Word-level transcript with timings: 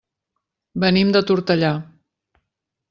Venim 0.85 1.11
de 1.17 1.23
Tortellà. 1.31 1.73